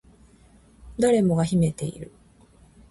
[0.99, 2.11] 誰もが秘めている